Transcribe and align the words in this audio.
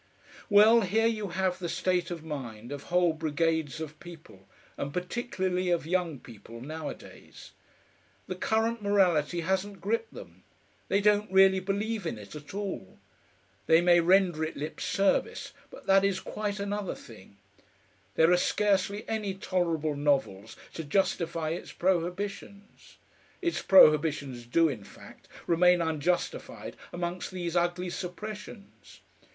Well, 0.49 0.81
here 0.81 1.05
you 1.05 1.27
have 1.27 1.59
the 1.59 1.69
state 1.69 2.09
of 2.09 2.23
mind 2.23 2.71
of 2.71 2.85
whole 2.85 3.13
brigades 3.13 3.79
of 3.79 3.99
people, 3.99 4.49
and 4.75 4.91
particularly 4.91 5.69
of 5.69 5.85
young 5.85 6.17
people, 6.19 6.59
nowadays. 6.59 7.51
The 8.25 8.33
current 8.33 8.81
morality 8.81 9.41
hasn't 9.41 9.79
gripped 9.79 10.11
them; 10.15 10.43
they 10.87 11.01
don't 11.01 11.31
really 11.31 11.59
believe 11.59 12.07
in 12.07 12.17
it 12.17 12.33
at 12.33 12.55
all. 12.55 12.97
They 13.67 13.79
may 13.79 13.99
render 13.99 14.43
it 14.43 14.57
lip 14.57 14.79
service, 14.81 15.53
but 15.69 15.85
that 15.85 16.03
is 16.03 16.19
quite 16.19 16.59
another 16.59 16.95
thing. 16.95 17.37
There 18.15 18.31
are 18.31 18.37
scarcely 18.37 19.07
any 19.07 19.35
tolerable 19.35 19.95
novels 19.95 20.57
to 20.73 20.83
justify 20.83 21.49
its 21.51 21.71
prohibitions; 21.73 22.97
its 23.39 23.61
prohibitions 23.61 24.47
do, 24.47 24.67
in 24.67 24.83
fact, 24.83 25.27
remain 25.45 25.79
unjustified 25.79 26.75
amongst 26.91 27.29
these 27.29 27.55
ugly 27.55 27.91
suppressions. 27.91 29.01